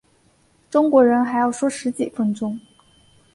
[0.71, 2.59] 中国人说还要十几分钟